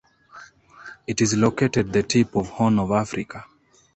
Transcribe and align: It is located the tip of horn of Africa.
It 1.05 1.21
is 1.21 1.37
located 1.37 1.93
the 1.93 2.01
tip 2.01 2.35
of 2.35 2.49
horn 2.49 2.79
of 2.79 2.89
Africa. 2.89 3.45